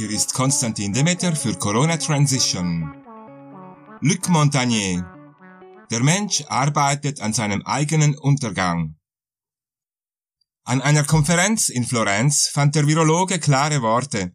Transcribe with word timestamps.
Hier 0.00 0.12
ist 0.12 0.32
Konstantin 0.32 0.94
Demeter 0.94 1.36
für 1.36 1.54
Corona 1.58 1.98
Transition. 1.98 2.90
Luc 4.00 4.30
Montagnier. 4.30 5.04
Der 5.90 6.00
Mensch 6.02 6.42
arbeitet 6.48 7.20
an 7.20 7.34
seinem 7.34 7.60
eigenen 7.66 8.16
Untergang. 8.16 8.96
An 10.64 10.80
einer 10.80 11.04
Konferenz 11.04 11.68
in 11.68 11.84
Florenz 11.84 12.46
fand 12.46 12.76
der 12.76 12.86
Virologe 12.86 13.38
klare 13.38 13.82
Worte. 13.82 14.34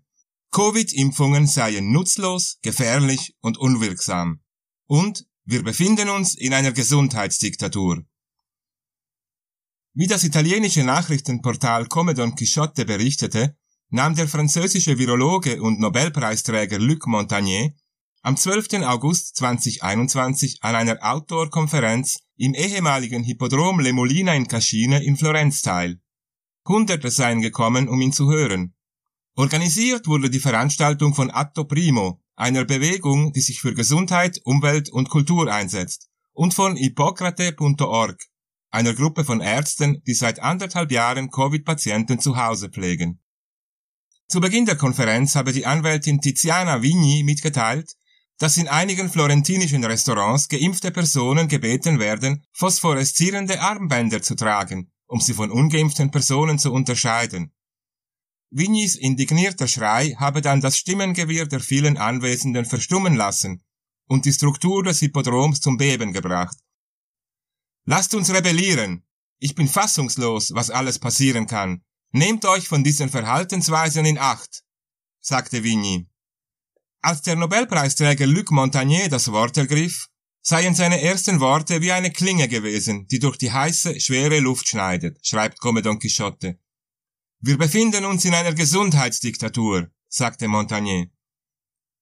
Covid-Impfungen 0.52 1.48
seien 1.48 1.92
nutzlos, 1.92 2.60
gefährlich 2.62 3.36
und 3.42 3.58
unwirksam. 3.58 4.44
Und 4.86 5.26
wir 5.46 5.64
befinden 5.64 6.10
uns 6.10 6.36
in 6.36 6.54
einer 6.54 6.74
Gesundheitsdiktatur. 6.74 8.04
Wie 9.96 10.06
das 10.06 10.26
italienische 10.26 10.84
Nachrichtenportal 10.84 11.88
Come 11.88 12.14
Don 12.14 12.36
Quixote 12.36 12.86
berichtete, 12.86 13.58
nahm 13.96 14.14
der 14.14 14.28
französische 14.28 15.00
Virologe 15.00 15.62
und 15.62 15.80
Nobelpreisträger 15.80 16.80
Luc 16.80 17.08
Montagnier 17.08 17.72
am 18.24 18.36
12. 18.36 18.84
August 18.84 19.38
2021 19.38 20.58
an 20.64 20.76
einer 20.76 20.98
Outdoor-Konferenz 21.02 22.20
im 22.36 22.54
ehemaligen 22.56 23.24
Hippodrom 23.24 23.80
Le 23.80 23.94
Molina 23.94 24.36
in 24.36 24.50
Cascine 24.50 25.02
in 25.02 25.16
Florenz 25.16 25.62
teil. 25.62 26.02
Hunderte 26.68 27.10
seien 27.10 27.40
gekommen, 27.40 27.88
um 27.88 28.02
ihn 28.02 28.12
zu 28.12 28.30
hören. 28.30 28.76
Organisiert 29.38 30.08
wurde 30.08 30.30
die 30.30 30.42
Veranstaltung 30.42 31.14
von 31.14 31.32
Atto 31.32 31.64
Primo, 31.64 32.22
einer 32.36 32.66
Bewegung, 32.66 33.32
die 33.32 33.42
sich 33.42 33.62
für 33.62 33.74
Gesundheit, 33.74 34.42
Umwelt 34.44 34.90
und 34.90 35.10
Kultur 35.10 35.50
einsetzt, 35.50 36.10
und 36.34 36.54
von 36.54 36.76
Hippokrate.org, 36.76 38.22
einer 38.72 38.94
Gruppe 38.94 39.24
von 39.24 39.40
Ärzten, 39.40 40.04
die 40.06 40.16
seit 40.16 40.42
anderthalb 40.42 40.92
Jahren 40.92 41.32
Covid-Patienten 41.32 42.20
zu 42.20 42.36
Hause 42.36 42.68
pflegen. 42.68 43.22
Zu 44.28 44.40
Beginn 44.42 44.66
der 44.66 44.76
Konferenz 44.76 45.36
habe 45.36 45.54
die 45.54 45.66
Anwältin 45.66 46.20
Tiziana 46.20 46.82
Vigni 46.82 47.24
mitgeteilt, 47.24 47.96
dass 48.38 48.58
in 48.58 48.68
einigen 48.68 49.10
florentinischen 49.10 49.84
Restaurants 49.84 50.50
geimpfte 50.50 50.92
Personen 50.92 51.48
gebeten 51.48 52.00
werden, 52.00 52.44
phosphoreszierende 52.54 53.62
Armbänder 53.62 54.22
zu 54.22 54.36
tragen, 54.36 54.92
um 55.08 55.22
sie 55.22 55.34
von 55.34 55.52
ungeimpften 55.52 56.12
Personen 56.12 56.60
zu 56.60 56.74
unterscheiden. 56.74 57.54
Vignis 58.50 58.96
indignierter 58.96 59.68
Schrei 59.68 60.16
habe 60.18 60.42
dann 60.42 60.60
das 60.60 60.78
Stimmengewirr 60.78 61.46
der 61.46 61.60
vielen 61.60 61.98
Anwesenden 61.98 62.66
verstummen 62.66 63.16
lassen 63.16 63.64
und 64.08 64.26
die 64.26 64.34
Struktur 64.34 64.84
des 64.84 65.00
Hippodroms 65.00 65.62
zum 65.62 65.78
Beben 65.78 66.14
gebracht. 66.14 66.58
Lasst 67.86 68.16
uns 68.16 68.34
rebellieren! 68.34 69.04
Ich 69.38 69.54
bin 69.54 69.68
fassungslos, 69.68 70.54
was 70.56 70.72
alles 70.72 70.98
passieren 70.98 71.46
kann, 71.46 71.84
Nehmt 72.18 72.46
euch 72.46 72.70
von 72.70 72.82
diesen 72.82 73.10
Verhaltensweisen 73.10 74.06
in 74.06 74.18
Acht, 74.18 74.64
sagte 75.20 75.66
Vigny. 75.66 76.08
Als 77.02 77.24
der 77.24 77.36
Nobelpreisträger 77.36 78.26
Luc 78.26 78.52
Montagnier 78.52 79.10
das 79.10 79.34
Wort 79.34 79.58
ergriff, 79.58 80.08
seien 80.42 80.76
seine 80.76 81.02
ersten 81.02 81.42
Worte 81.42 81.82
wie 81.82 81.92
eine 81.92 82.12
Klinge 82.12 82.48
gewesen, 82.48 83.06
die 83.08 83.20
durch 83.20 83.38
die 83.38 83.52
heiße, 83.52 84.00
schwere 84.00 84.40
Luft 84.40 84.70
schneidet, 84.70 85.18
schreibt 85.28 85.60
Come 85.60 85.82
Don 85.82 86.00
Quixote. 86.00 86.58
Wir 87.42 87.58
befinden 87.58 88.06
uns 88.06 88.24
in 88.24 88.34
einer 88.34 88.54
Gesundheitsdiktatur, 88.54 89.90
sagte 90.08 90.48
Montagnier. 90.48 91.08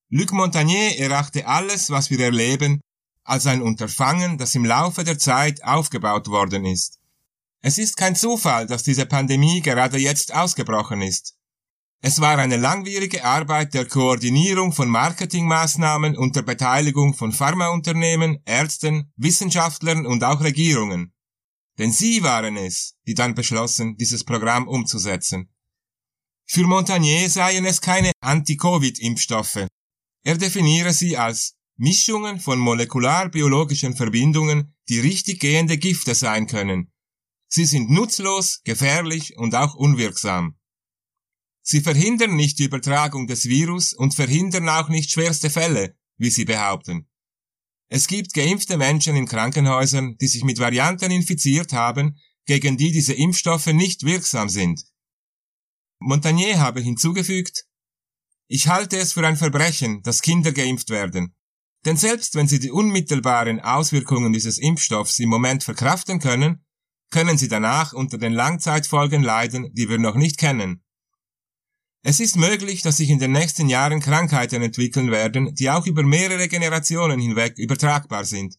Luc 0.10 0.32
Montagnier 0.32 1.00
erachte 1.00 1.48
alles, 1.48 1.90
was 1.90 2.12
wir 2.12 2.20
erleben, 2.20 2.82
als 3.24 3.48
ein 3.48 3.64
Unterfangen, 3.64 4.38
das 4.38 4.54
im 4.54 4.66
Laufe 4.66 5.04
der 5.04 5.18
Zeit 5.18 5.64
aufgebaut 5.64 6.28
worden 6.28 6.66
ist. 6.66 7.00
Es 7.66 7.78
ist 7.78 7.96
kein 7.96 8.14
Zufall, 8.14 8.68
dass 8.68 8.84
diese 8.84 9.06
Pandemie 9.06 9.62
gerade 9.62 9.98
jetzt 9.98 10.34
ausgebrochen 10.34 11.02
ist. 11.02 11.38
Es 12.02 12.20
war 12.20 12.38
eine 12.38 12.58
langwierige 12.58 13.24
Arbeit 13.24 13.74
der 13.74 13.86
Koordinierung 13.86 14.74
von 14.74 14.90
Marketingmaßnahmen 14.90 16.18
unter 16.18 16.42
Beteiligung 16.42 17.14
von 17.14 17.32
Pharmaunternehmen, 17.32 18.42
Ärzten, 18.44 19.14
Wissenschaftlern 19.16 20.06
und 20.06 20.26
auch 20.26 20.42
Regierungen. 20.42 21.14
Denn 21.78 21.94
sie 21.94 22.22
waren 22.22 22.58
es, 22.58 22.96
die 23.08 23.14
dann 23.14 23.34
beschlossen, 23.34 23.96
dieses 23.96 24.26
Programm 24.26 24.68
umzusetzen. 24.68 25.50
Für 26.46 26.68
Montagnier 26.68 27.30
seien 27.30 27.64
es 27.64 27.80
keine 27.80 28.12
Anti-Covid-Impfstoffe. 28.20 29.68
Er 30.26 30.38
definiere 30.38 30.92
sie 30.92 31.16
als 31.16 31.56
Mischungen 31.78 32.42
von 32.42 32.60
molekularbiologischen 32.60 33.96
Verbindungen, 33.96 34.76
die 34.90 35.00
richtig 35.00 35.40
gehende 35.40 35.78
Gifte 35.78 36.14
sein 36.14 36.48
können, 36.48 36.93
Sie 37.56 37.66
sind 37.66 37.92
nutzlos, 37.92 38.62
gefährlich 38.64 39.38
und 39.38 39.54
auch 39.54 39.76
unwirksam. 39.76 40.58
Sie 41.62 41.82
verhindern 41.82 42.36
nicht 42.36 42.58
die 42.58 42.64
Übertragung 42.64 43.28
des 43.28 43.46
Virus 43.46 43.94
und 43.94 44.16
verhindern 44.16 44.68
auch 44.70 44.90
nicht 44.90 45.12
schwerste 45.12 45.52
Fälle, 45.52 45.96
wie 46.18 46.32
sie 46.32 46.46
behaupten. 46.46 47.08
Es 47.90 48.08
gibt 48.08 48.34
geimpfte 48.34 48.76
Menschen 48.78 49.16
in 49.16 49.28
Krankenhäusern, 49.28 50.18
die 50.18 50.26
sich 50.26 50.44
mit 50.44 50.58
Varianten 50.58 51.12
infiziert 51.12 51.74
haben, 51.74 52.18
gegen 52.48 52.76
die 52.76 52.92
diese 52.92 53.14
Impfstoffe 53.14 53.68
nicht 53.68 54.02
wirksam 54.02 54.50
sind. 54.50 54.84
Montagnier 56.00 56.60
habe 56.60 56.82
hinzugefügt, 56.82 57.68
ich 58.48 58.68
halte 58.68 58.98
es 58.98 59.14
für 59.14 59.28
ein 59.28 59.38
Verbrechen, 59.38 60.02
dass 60.02 60.24
Kinder 60.24 60.54
geimpft 60.54 60.90
werden. 60.90 61.36
Denn 61.86 61.98
selbst 61.98 62.34
wenn 62.34 62.48
sie 62.48 62.58
die 62.58 62.72
unmittelbaren 62.72 63.60
Auswirkungen 63.60 64.34
dieses 64.34 64.58
Impfstoffs 64.58 65.20
im 65.20 65.30
Moment 65.30 65.64
verkraften 65.64 66.18
können, 66.18 66.66
können 67.14 67.38
sie 67.38 67.48
danach 67.48 67.94
unter 67.94 68.18
den 68.18 68.34
Langzeitfolgen 68.34 69.22
leiden, 69.22 69.72
die 69.74 69.88
wir 69.88 70.00
noch 70.00 70.16
nicht 70.16 70.38
kennen. 70.38 70.84
Es 72.02 72.20
ist 72.20 72.36
möglich, 72.36 72.82
dass 72.82 72.98
sich 72.98 73.10
in 73.10 73.20
den 73.20 73.32
nächsten 73.32 73.70
Jahren 73.70 74.02
Krankheiten 74.02 74.62
entwickeln 74.64 75.12
werden, 75.12 75.54
die 75.54 75.70
auch 75.70 75.86
über 75.86 76.04
mehrere 76.04 76.50
Generationen 76.50 77.20
hinweg 77.20 77.58
übertragbar 77.58 78.26
sind. 78.26 78.56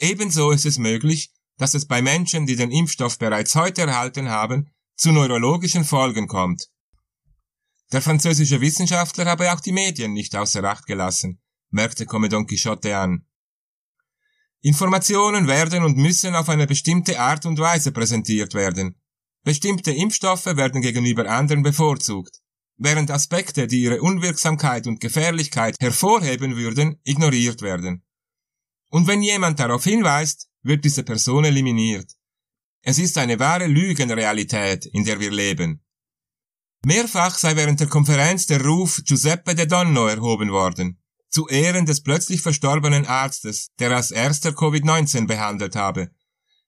Ebenso 0.00 0.50
ist 0.50 0.64
es 0.64 0.78
möglich, 0.78 1.30
dass 1.58 1.74
es 1.74 1.86
bei 1.86 2.00
Menschen, 2.00 2.46
die 2.46 2.56
den 2.56 2.70
Impfstoff 2.70 3.18
bereits 3.18 3.54
heute 3.54 3.82
erhalten 3.82 4.30
haben, 4.30 4.70
zu 4.96 5.12
neurologischen 5.12 5.84
Folgen 5.84 6.28
kommt. 6.28 6.68
Der 7.92 8.00
französische 8.00 8.60
Wissenschaftler 8.60 9.26
habe 9.26 9.52
auch 9.52 9.60
die 9.60 9.72
Medien 9.72 10.14
nicht 10.14 10.34
außer 10.34 10.64
Acht 10.64 10.86
gelassen, 10.86 11.40
merkte 11.70 12.06
Come 12.06 12.28
Quixote 12.28 12.96
an. 12.96 13.27
Informationen 14.60 15.46
werden 15.46 15.84
und 15.84 15.96
müssen 15.96 16.34
auf 16.34 16.48
eine 16.48 16.66
bestimmte 16.66 17.20
Art 17.20 17.46
und 17.46 17.58
Weise 17.58 17.92
präsentiert 17.92 18.54
werden. 18.54 18.96
Bestimmte 19.44 19.92
Impfstoffe 19.92 20.46
werden 20.46 20.82
gegenüber 20.82 21.30
anderen 21.30 21.62
bevorzugt, 21.62 22.40
während 22.76 23.10
Aspekte, 23.10 23.68
die 23.68 23.82
ihre 23.82 24.02
Unwirksamkeit 24.02 24.88
und 24.88 25.00
Gefährlichkeit 25.00 25.76
hervorheben 25.80 26.56
würden, 26.56 27.00
ignoriert 27.04 27.62
werden. 27.62 28.04
Und 28.90 29.06
wenn 29.06 29.22
jemand 29.22 29.60
darauf 29.60 29.84
hinweist, 29.84 30.48
wird 30.62 30.84
diese 30.84 31.04
Person 31.04 31.44
eliminiert. 31.44 32.10
Es 32.82 32.98
ist 32.98 33.16
eine 33.16 33.38
wahre 33.38 33.66
Lügenrealität, 33.66 34.86
in 34.86 35.04
der 35.04 35.20
wir 35.20 35.30
leben. 35.30 35.84
Mehrfach 36.84 37.36
sei 37.38 37.54
während 37.54 37.78
der 37.80 37.88
Konferenz 37.88 38.46
der 38.46 38.64
Ruf 38.64 39.02
Giuseppe 39.04 39.54
de 39.54 39.66
Donno 39.66 40.06
erhoben 40.06 40.50
worden 40.50 40.98
zu 41.30 41.48
Ehren 41.48 41.86
des 41.86 42.02
plötzlich 42.02 42.40
verstorbenen 42.40 43.06
Arztes, 43.06 43.68
der 43.78 43.94
als 43.94 44.10
erster 44.10 44.50
Covid-19 44.50 45.26
behandelt 45.26 45.76
habe. 45.76 46.10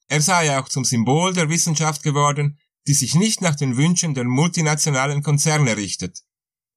Er 0.08 0.20
sei 0.20 0.58
auch 0.58 0.68
zum 0.68 0.84
Symbol 0.84 1.32
der 1.32 1.48
Wissenschaft 1.48 2.02
geworden, 2.02 2.58
die 2.86 2.94
sich 2.94 3.14
nicht 3.14 3.40
nach 3.40 3.54
den 3.54 3.76
Wünschen 3.76 4.14
der 4.14 4.24
multinationalen 4.24 5.22
Konzerne 5.22 5.76
richtet. 5.76 6.22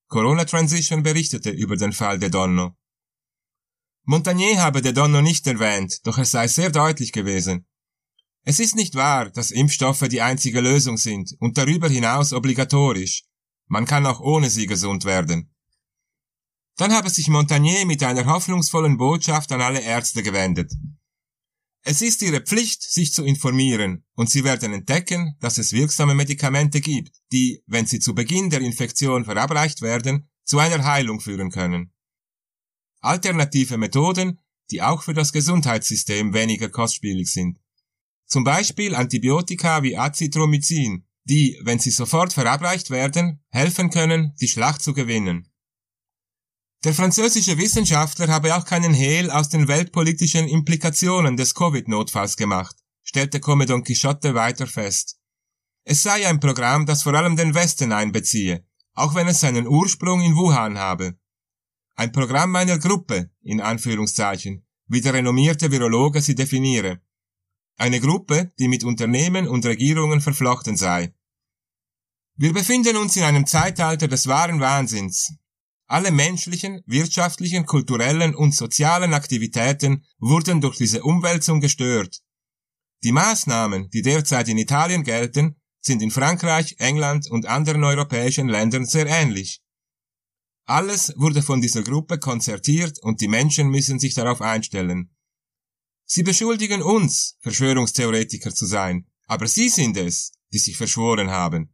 Corona 0.07 0.45
Transition 0.45 1.03
berichtete 1.03 1.49
über 1.49 1.75
den 1.75 1.93
Fall 1.93 2.19
de 2.19 2.29
Donno. 2.29 2.75
Montagnier 4.03 4.61
habe 4.61 4.81
de 4.81 4.91
Donno 4.91 5.21
nicht 5.21 5.47
erwähnt, 5.47 6.05
doch 6.05 6.17
es 6.17 6.31
sei 6.31 6.47
sehr 6.47 6.69
deutlich 6.69 7.13
gewesen. 7.13 7.65
Es 8.45 8.59
ist 8.59 8.75
nicht 8.75 8.95
wahr, 8.95 9.29
dass 9.29 9.51
Impfstoffe 9.51 10.07
die 10.09 10.21
einzige 10.21 10.59
Lösung 10.59 10.97
sind 10.97 11.33
und 11.39 11.57
darüber 11.57 11.87
hinaus 11.87 12.33
obligatorisch. 12.33 13.23
Man 13.67 13.85
kann 13.85 14.05
auch 14.05 14.19
ohne 14.19 14.49
sie 14.49 14.67
gesund 14.67 15.05
werden. 15.05 15.52
Dann 16.75 16.91
habe 16.93 17.09
sich 17.09 17.27
Montagnier 17.27 17.85
mit 17.85 18.01
einer 18.03 18.25
hoffnungsvollen 18.25 18.97
Botschaft 18.97 19.51
an 19.51 19.61
alle 19.61 19.81
Ärzte 19.81 20.23
gewendet. 20.23 20.71
Es 21.85 22.01
ist 22.01 22.21
ihre 22.21 22.39
Pflicht, 22.39 22.81
sich 22.81 23.13
zu 23.13 23.25
informieren, 23.25 24.05
und 24.15 24.29
sie 24.29 24.45
werden 24.45 24.73
entdecken, 24.73 25.35
dass 25.41 25.57
es 25.57 25.73
wirksame 25.73 26.15
Medikamente 26.15 26.79
gibt, 26.79 27.17
die, 27.31 27.61
wenn 27.67 27.85
sie 27.85 27.99
zu 27.99 28.15
Beginn 28.15 28.49
der 28.49 28.61
Infektion 28.61 29.25
verabreicht 29.25 29.81
werden, 29.81 30.29
zu 30.45 30.59
einer 30.59 30.83
Heilung 30.85 31.19
führen 31.19 31.51
können. 31.51 31.93
Alternative 33.01 33.77
Methoden, 33.77 34.39
die 34.71 34.81
auch 34.81 35.03
für 35.03 35.13
das 35.13 35.33
Gesundheitssystem 35.33 36.33
weniger 36.33 36.69
kostspielig 36.69 37.31
sind. 37.31 37.59
Zum 38.25 38.45
Beispiel 38.45 38.95
Antibiotika 38.95 39.83
wie 39.83 39.97
Azithromycin, 39.97 41.05
die, 41.25 41.59
wenn 41.63 41.79
sie 41.79 41.91
sofort 41.91 42.31
verabreicht 42.31 42.89
werden, 42.89 43.43
helfen 43.49 43.89
können, 43.89 44.33
die 44.39 44.47
Schlacht 44.47 44.81
zu 44.81 44.93
gewinnen. 44.93 45.52
Der 46.83 46.93
französische 46.93 47.57
Wissenschaftler 47.57 48.27
habe 48.27 48.57
auch 48.57 48.65
keinen 48.65 48.93
Hehl 48.93 49.31
aus 49.31 49.47
den 49.47 49.69
weltpolitischen 49.69 50.49
Implikationen 50.49 51.37
des 51.37 51.55
Covid-Notfalls 51.55 52.35
gemacht, 52.35 52.75
stellte 53.03 53.39
Come 53.39 53.65
Don 53.65 53.85
Quixote 53.85 54.33
weiter 54.33 54.67
fest. 54.67 55.17
Es 55.85 56.03
sei 56.03 56.27
ein 56.27 56.41
Programm, 56.41 56.85
das 56.85 57.03
vor 57.03 57.13
allem 57.13 57.37
den 57.37 57.53
Westen 57.53 57.93
einbeziehe, 57.93 58.67
auch 58.95 59.15
wenn 59.15 59.29
es 59.29 59.39
seinen 59.39 59.65
Ursprung 59.65 60.21
in 60.21 60.35
Wuhan 60.35 60.77
habe. 60.77 61.17
Ein 61.95 62.11
Programm 62.11 62.53
einer 62.57 62.77
Gruppe, 62.79 63.31
in 63.41 63.61
Anführungszeichen, 63.61 64.65
wie 64.87 64.99
der 64.99 65.13
renommierte 65.13 65.71
Virologe 65.71 66.21
sie 66.21 66.35
definiere. 66.35 67.01
Eine 67.77 68.01
Gruppe, 68.01 68.51
die 68.59 68.67
mit 68.67 68.83
Unternehmen 68.83 69.47
und 69.47 69.65
Regierungen 69.65 70.19
verflochten 70.19 70.75
sei. 70.75 71.13
Wir 72.35 72.51
befinden 72.51 72.97
uns 72.97 73.15
in 73.15 73.23
einem 73.23 73.45
Zeitalter 73.45 74.09
des 74.09 74.27
wahren 74.27 74.59
Wahnsinns. 74.59 75.33
Alle 75.93 76.09
menschlichen, 76.09 76.81
wirtschaftlichen, 76.87 77.67
kulturellen 77.67 78.33
und 78.33 78.55
sozialen 78.55 79.13
Aktivitäten 79.13 80.03
wurden 80.17 80.59
durch 80.59 80.77
diese 80.77 81.03
Umwälzung 81.03 81.61
gestört. 81.61 82.23
Die 83.03 83.11
Maßnahmen, 83.11 83.91
die 83.91 84.01
derzeit 84.01 84.49
in 84.49 84.57
Italien 84.57 85.03
gelten, 85.03 85.61
sind 85.81 86.01
in 86.01 86.09
Frankreich, 86.09 86.77
England 86.79 87.29
und 87.29 87.45
anderen 87.45 87.83
europäischen 87.83 88.49
Ländern 88.49 88.87
sehr 88.87 89.05
ähnlich. 89.05 89.61
Alles 90.65 91.13
wurde 91.15 91.43
von 91.43 91.61
dieser 91.61 91.83
Gruppe 91.83 92.17
konzertiert 92.17 92.97
und 93.03 93.21
die 93.21 93.27
Menschen 93.27 93.69
müssen 93.69 93.99
sich 93.99 94.15
darauf 94.15 94.41
einstellen. 94.41 95.15
Sie 96.05 96.23
beschuldigen 96.23 96.81
uns, 96.81 97.37
Verschwörungstheoretiker 97.41 98.51
zu 98.51 98.65
sein, 98.65 99.05
aber 99.27 99.45
sie 99.47 99.69
sind 99.69 99.95
es, 99.97 100.31
die 100.53 100.57
sich 100.57 100.75
verschworen 100.75 101.29
haben. 101.29 101.71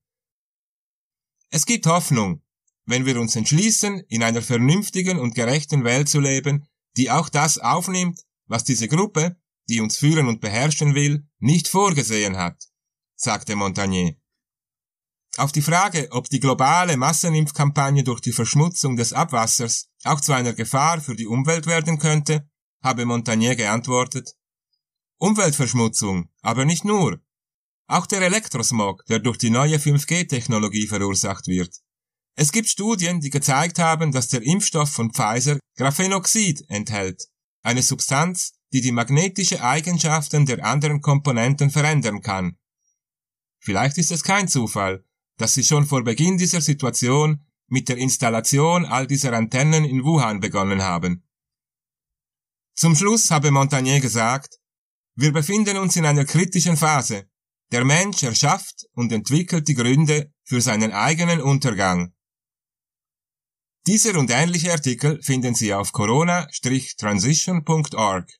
Es 1.51 1.65
gibt 1.65 1.87
Hoffnung, 1.87 2.43
wenn 2.89 3.05
wir 3.05 3.19
uns 3.21 3.35
entschließen, 3.35 3.99
in 4.07 4.23
einer 4.23 4.41
vernünftigen 4.41 5.19
und 5.19 5.35
gerechten 5.35 5.83
Welt 5.83 6.09
zu 6.09 6.19
leben, 6.19 6.67
die 6.97 7.11
auch 7.11 7.29
das 7.29 7.59
aufnimmt, 7.59 8.19
was 8.47 8.63
diese 8.63 8.87
Gruppe, 8.87 9.37
die 9.69 9.79
uns 9.79 9.97
führen 9.97 10.27
und 10.27 10.41
beherrschen 10.41 10.95
will, 10.95 11.27
nicht 11.37 11.67
vorgesehen 11.67 12.35
hat, 12.37 12.57
sagte 13.15 13.55
Montagnier. 13.55 14.15
Auf 15.37 15.51
die 15.51 15.61
Frage, 15.61 16.07
ob 16.09 16.29
die 16.29 16.39
globale 16.39 16.97
Massenimpfkampagne 16.97 18.03
durch 18.03 18.21
die 18.21 18.31
Verschmutzung 18.31 18.95
des 18.95 19.13
Abwassers 19.13 19.89
auch 20.03 20.19
zu 20.19 20.33
einer 20.33 20.53
Gefahr 20.53 20.99
für 20.99 21.15
die 21.15 21.27
Umwelt 21.27 21.67
werden 21.67 21.99
könnte, 21.99 22.49
habe 22.81 23.05
Montagnier 23.05 23.55
geantwortet, 23.55 24.35
Umweltverschmutzung, 25.19 26.29
aber 26.41 26.65
nicht 26.65 26.85
nur. 26.85 27.19
Auch 27.87 28.07
der 28.07 28.21
Elektrosmog, 28.21 29.05
der 29.05 29.19
durch 29.19 29.37
die 29.37 29.51
neue 29.51 29.77
5G-Technologie 29.77 30.87
verursacht 30.87 31.47
wird. 31.47 31.75
Es 32.41 32.53
gibt 32.53 32.69
Studien, 32.69 33.19
die 33.19 33.31
gezeigt 33.31 33.79
haben, 33.79 34.13
dass 34.13 34.29
der 34.29 34.41
Impfstoff 34.41 34.89
von 34.89 35.11
Pfizer 35.11 35.59
Graphenoxid 35.75 36.63
enthält, 36.69 37.27
eine 37.63 37.83
Substanz, 37.83 38.53
die 38.71 38.79
die 38.79 38.93
magnetische 38.93 39.61
Eigenschaften 39.61 40.45
der 40.45 40.63
anderen 40.63 41.01
Komponenten 41.01 41.69
verändern 41.69 42.21
kann. 42.21 42.57
Vielleicht 43.59 43.97
ist 43.97 44.13
es 44.13 44.23
kein 44.23 44.47
Zufall, 44.47 45.03
dass 45.35 45.53
sie 45.53 45.65
schon 45.65 45.85
vor 45.85 46.05
Beginn 46.05 46.37
dieser 46.37 46.61
Situation 46.61 47.45
mit 47.67 47.89
der 47.89 47.97
Installation 47.97 48.85
all 48.85 49.05
dieser 49.05 49.33
Antennen 49.33 49.83
in 49.83 50.05
Wuhan 50.05 50.39
begonnen 50.39 50.81
haben. 50.81 51.27
Zum 52.73 52.95
Schluss 52.95 53.31
habe 53.31 53.51
Montagnier 53.51 53.99
gesagt, 53.99 54.61
wir 55.15 55.33
befinden 55.33 55.75
uns 55.75 55.97
in 55.97 56.05
einer 56.05 56.23
kritischen 56.23 56.77
Phase. 56.77 57.29
Der 57.73 57.83
Mensch 57.83 58.23
erschafft 58.23 58.85
und 58.93 59.11
entwickelt 59.11 59.67
die 59.67 59.75
Gründe 59.75 60.31
für 60.45 60.61
seinen 60.61 60.93
eigenen 60.93 61.41
Untergang. 61.41 62.13
Dieser 63.87 64.17
und 64.17 64.31
ähnliche 64.31 64.71
Artikel 64.71 65.21
finden 65.21 65.55
Sie 65.55 65.73
auf 65.73 65.91
corona-transition.org. 65.91 68.38